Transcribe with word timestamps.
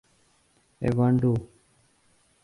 ایوانڈو 0.83 1.33